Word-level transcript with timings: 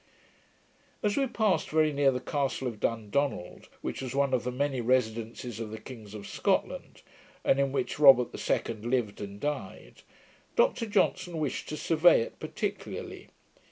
As 1.03 1.15
we 1.15 1.27
passed 1.27 1.69
very 1.69 1.93
near 1.93 2.09
the 2.11 2.19
castle 2.19 2.67
of 2.67 2.79
Dundonald, 2.79 3.69
which 3.81 4.01
was 4.01 4.15
one 4.15 4.33
of 4.33 4.43
the 4.43 4.51
many 4.51 4.81
residencies 4.81 5.59
of 5.59 5.69
the 5.69 5.77
kings 5.77 6.15
of 6.15 6.25
Scotland, 6.25 7.03
and 7.45 7.59
in 7.59 7.71
which 7.71 7.99
Robert 7.99 8.31
the 8.31 8.39
Second 8.39 8.83
lived 8.83 9.21
and 9.21 9.39
died, 9.39 10.01
Dr 10.55 10.87
Johnson 10.87 11.37
wished 11.37 11.69
to 11.69 11.77
survey 11.77 12.21
it 12.21 12.39
particularly. 12.39 13.29